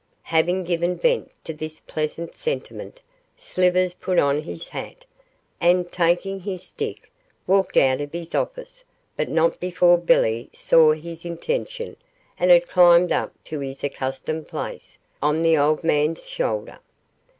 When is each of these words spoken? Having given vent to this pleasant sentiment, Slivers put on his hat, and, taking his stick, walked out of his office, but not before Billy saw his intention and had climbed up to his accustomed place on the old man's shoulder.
Having 0.23 0.63
given 0.63 0.95
vent 0.97 1.29
to 1.43 1.53
this 1.53 1.79
pleasant 1.79 2.33
sentiment, 2.33 3.03
Slivers 3.37 3.93
put 3.93 4.17
on 4.17 4.41
his 4.41 4.69
hat, 4.69 5.05
and, 5.59 5.91
taking 5.91 6.39
his 6.39 6.63
stick, 6.63 7.11
walked 7.45 7.77
out 7.77 8.01
of 8.01 8.11
his 8.11 8.33
office, 8.33 8.83
but 9.15 9.29
not 9.29 9.59
before 9.59 9.99
Billy 9.99 10.49
saw 10.53 10.93
his 10.93 11.23
intention 11.23 11.95
and 12.39 12.49
had 12.49 12.67
climbed 12.67 13.11
up 13.11 13.31
to 13.43 13.59
his 13.59 13.83
accustomed 13.83 14.47
place 14.47 14.97
on 15.21 15.43
the 15.43 15.55
old 15.55 15.83
man's 15.83 16.27
shoulder. 16.27 16.79